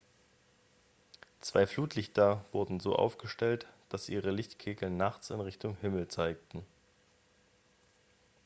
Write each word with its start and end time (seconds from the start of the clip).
zwei 1.41 1.67
flutlichter 1.67 2.43
wurden 2.51 2.79
so 2.79 2.95
aufgestellt 2.95 3.67
dass 3.89 4.09
ihre 4.09 4.31
lichtkegel 4.31 4.89
nachts 4.89 5.29
in 5.29 5.39
richtung 5.39 5.77
himmel 5.79 6.07
zeigten 6.07 6.65